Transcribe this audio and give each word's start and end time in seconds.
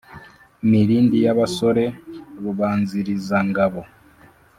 milindi 0.69 1.17
y'abasore, 1.25 1.85
rubanzilizangabo. 2.43 3.81